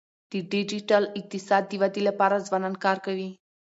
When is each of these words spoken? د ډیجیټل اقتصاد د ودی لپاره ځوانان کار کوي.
د 0.31 0.33
ډیجیټل 0.51 1.03
اقتصاد 1.19 1.63
د 1.67 1.71
ودی 1.81 2.01
لپاره 2.09 2.43
ځوانان 2.47 2.75
کار 2.83 2.97
کوي. 3.05 3.29